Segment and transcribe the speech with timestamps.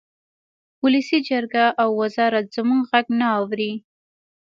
[0.83, 3.71] ولسي جرګه او وزارت زموږ غږ نه اوري